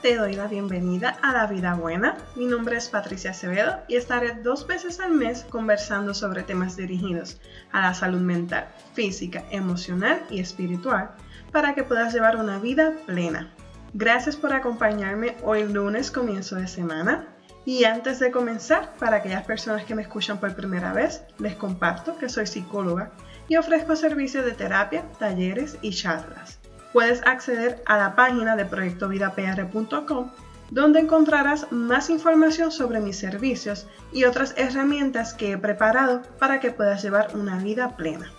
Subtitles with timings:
[0.00, 2.16] Te doy la bienvenida a La Vida Buena.
[2.36, 7.38] Mi nombre es Patricia Acevedo y estaré dos veces al mes conversando sobre temas dirigidos
[7.70, 11.10] a la salud mental, física, emocional y espiritual
[11.52, 13.52] para que puedas llevar una vida plena.
[13.92, 17.28] Gracias por acompañarme hoy lunes comienzo de semana.
[17.66, 22.16] Y antes de comenzar, para aquellas personas que me escuchan por primera vez, les comparto
[22.16, 23.12] que soy psicóloga
[23.48, 26.63] y ofrezco servicios de terapia, talleres y charlas
[26.94, 30.30] puedes acceder a la página de proyectovidapr.com
[30.70, 36.70] donde encontrarás más información sobre mis servicios y otras herramientas que he preparado para que
[36.70, 38.30] puedas llevar una vida plena.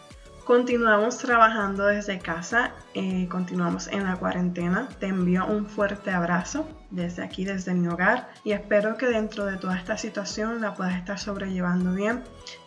[0.45, 4.87] Continuamos trabajando desde casa, eh, continuamos en la cuarentena.
[4.99, 9.57] Te envío un fuerte abrazo desde aquí, desde mi hogar, y espero que dentro de
[9.57, 12.23] toda esta situación la puedas estar sobrellevando bien.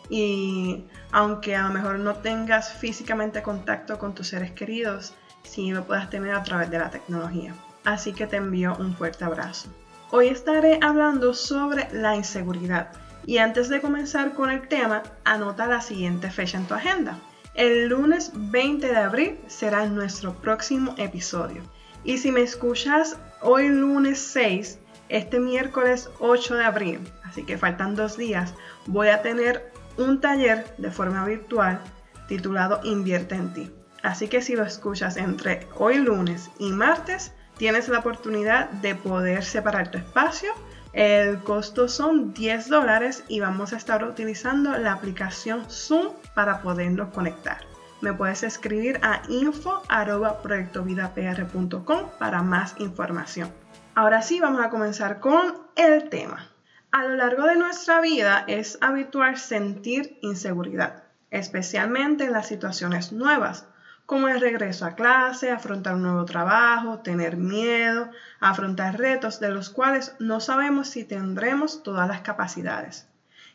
[0.09, 5.13] Y aunque a lo mejor no tengas físicamente contacto con tus seres queridos,
[5.49, 7.53] si lo puedas tener a través de la tecnología.
[7.83, 9.69] Así que te envío un fuerte abrazo.
[10.11, 12.91] Hoy estaré hablando sobre la inseguridad.
[13.25, 17.17] Y antes de comenzar con el tema, anota la siguiente fecha en tu agenda.
[17.53, 21.61] El lunes 20 de abril será nuestro próximo episodio.
[22.03, 27.95] Y si me escuchas hoy lunes 6, este miércoles 8 de abril, así que faltan
[27.95, 28.53] dos días,
[28.85, 31.81] voy a tener un taller de forma virtual
[32.27, 33.78] titulado Invierte en ti.
[34.03, 39.43] Así que si lo escuchas entre hoy lunes y martes, tienes la oportunidad de poder
[39.43, 40.49] separar tu espacio.
[40.93, 47.09] El costo son 10 dólares y vamos a estar utilizando la aplicación Zoom para podernos
[47.09, 47.59] conectar.
[48.01, 53.51] Me puedes escribir a info.proyectovidapr.com para más información.
[53.93, 56.49] Ahora sí, vamos a comenzar con el tema.
[56.91, 63.67] A lo largo de nuestra vida es habitual sentir inseguridad, especialmente en las situaciones nuevas
[64.09, 69.69] como el regreso a clase, afrontar un nuevo trabajo, tener miedo, afrontar retos de los
[69.69, 73.07] cuales no sabemos si tendremos todas las capacidades.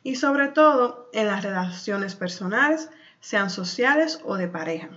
[0.05, 4.91] Y sobre todo en las relaciones personales, sean sociales o de pareja.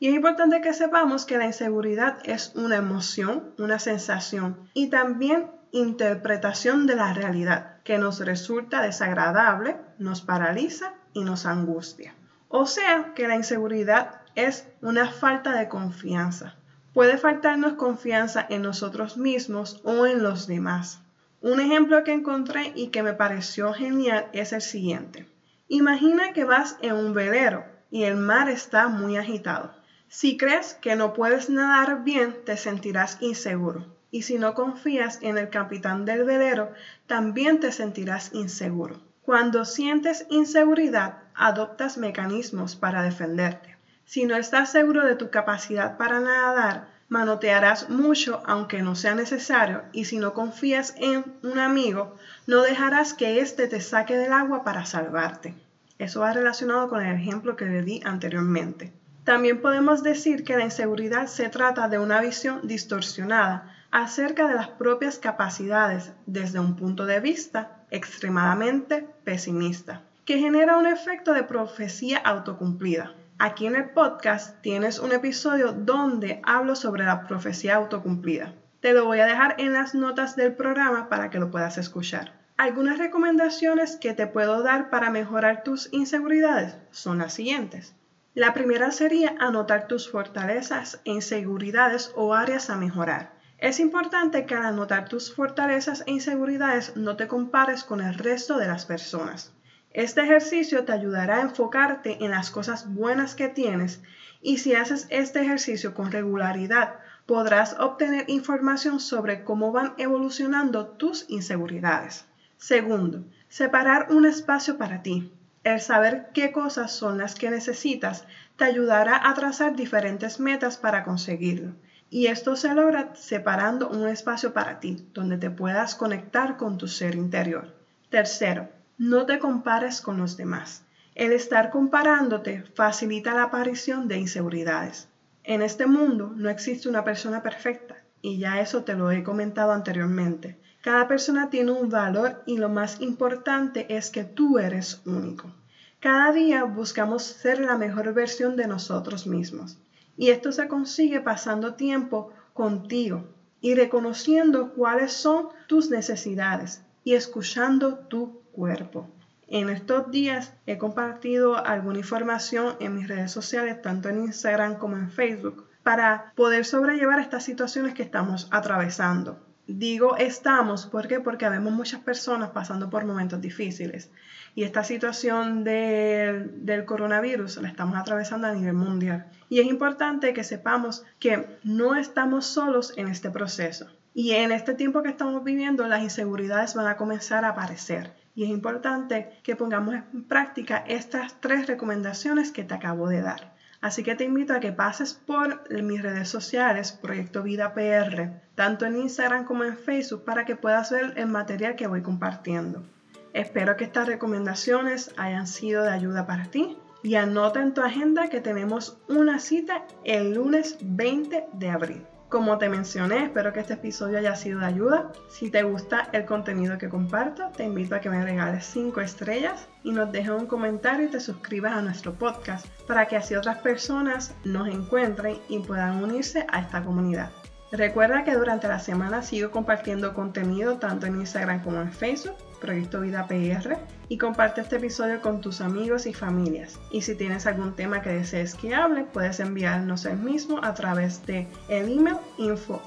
[0.00, 5.48] Y es importante que sepamos que la inseguridad es una emoción, una sensación y también
[5.70, 12.16] interpretación de la realidad que nos resulta desagradable, nos paraliza y nos angustia.
[12.48, 16.56] O sea que la inseguridad es una falta de confianza.
[16.92, 21.00] Puede faltarnos confianza en nosotros mismos o en los demás.
[21.40, 25.28] Un ejemplo que encontré y que me pareció genial es el siguiente.
[25.68, 29.74] Imagina que vas en un velero y el mar está muy agitado.
[30.08, 33.84] Si crees que no puedes nadar bien, te sentirás inseguro.
[34.10, 36.72] Y si no confías en el capitán del velero,
[37.06, 39.00] también te sentirás inseguro.
[39.22, 43.73] Cuando sientes inseguridad, adoptas mecanismos para defenderte.
[44.06, 49.84] Si no estás seguro de tu capacidad para nadar, manotearás mucho aunque no sea necesario
[49.92, 52.16] y si no confías en un amigo,
[52.46, 55.54] no dejarás que éste te saque del agua para salvarte.
[55.98, 58.92] Eso va relacionado con el ejemplo que le di anteriormente.
[59.24, 64.68] También podemos decir que la inseguridad se trata de una visión distorsionada acerca de las
[64.68, 72.18] propias capacidades desde un punto de vista extremadamente pesimista, que genera un efecto de profecía
[72.18, 73.14] autocumplida.
[73.38, 78.54] Aquí en el podcast tienes un episodio donde hablo sobre la profecía autocumplida.
[78.80, 82.32] Te lo voy a dejar en las notas del programa para que lo puedas escuchar.
[82.56, 87.96] Algunas recomendaciones que te puedo dar para mejorar tus inseguridades son las siguientes.
[88.34, 93.32] La primera sería anotar tus fortalezas inseguridades o áreas a mejorar.
[93.58, 98.58] Es importante que al anotar tus fortalezas e inseguridades no te compares con el resto
[98.58, 99.53] de las personas.
[99.94, 104.02] Este ejercicio te ayudará a enfocarte en las cosas buenas que tienes
[104.42, 106.96] y si haces este ejercicio con regularidad
[107.26, 112.26] podrás obtener información sobre cómo van evolucionando tus inseguridades.
[112.56, 115.32] Segundo, separar un espacio para ti.
[115.62, 118.26] El saber qué cosas son las que necesitas
[118.56, 121.72] te ayudará a trazar diferentes metas para conseguirlo.
[122.10, 126.88] Y esto se logra separando un espacio para ti, donde te puedas conectar con tu
[126.88, 127.72] ser interior.
[128.10, 128.68] Tercero,
[128.98, 130.84] no te compares con los demás.
[131.16, 135.08] El estar comparándote facilita la aparición de inseguridades.
[135.42, 139.72] En este mundo no existe una persona perfecta, y ya eso te lo he comentado
[139.72, 140.58] anteriormente.
[140.80, 145.52] Cada persona tiene un valor y lo más importante es que tú eres único.
[145.98, 149.78] Cada día buscamos ser la mejor versión de nosotros mismos.
[150.16, 153.24] Y esto se consigue pasando tiempo contigo
[153.60, 159.08] y reconociendo cuáles son tus necesidades y escuchando tu cuerpo.
[159.46, 164.96] En estos días he compartido alguna información en mis redes sociales, tanto en Instagram como
[164.96, 169.38] en Facebook, para poder sobrellevar estas situaciones que estamos atravesando.
[169.66, 171.20] Digo estamos, ¿por qué?
[171.20, 174.10] Porque vemos muchas personas pasando por momentos difíciles
[174.54, 179.26] y esta situación del coronavirus la estamos atravesando a nivel mundial.
[179.48, 183.86] Y es importante que sepamos que no estamos solos en este proceso.
[184.16, 188.14] Y en este tiempo que estamos viviendo, las inseguridades van a comenzar a aparecer.
[188.36, 193.54] Y es importante que pongamos en práctica estas tres recomendaciones que te acabo de dar.
[193.80, 198.86] Así que te invito a que pases por mis redes sociales, Proyecto Vida PR, tanto
[198.86, 202.84] en Instagram como en Facebook, para que puedas ver el material que voy compartiendo.
[203.32, 208.28] Espero que estas recomendaciones hayan sido de ayuda para ti y anota en tu agenda
[208.28, 212.06] que tenemos una cita el lunes 20 de abril.
[212.28, 215.12] Como te mencioné, espero que este episodio haya sido de ayuda.
[215.28, 219.68] Si te gusta el contenido que comparto, te invito a que me regales 5 estrellas
[219.84, 223.58] y nos dejes un comentario y te suscribas a nuestro podcast para que así otras
[223.58, 227.30] personas nos encuentren y puedan unirse a esta comunidad.
[227.70, 233.00] Recuerda que durante la semana sigo compartiendo contenido tanto en Instagram como en Facebook, Proyecto
[233.00, 233.76] Vida PR,
[234.08, 236.78] y comparte este episodio con tus amigos y familias.
[236.90, 241.24] Y si tienes algún tema que desees que hable, puedes enviarnos el mismo a través
[241.26, 242.80] de el email info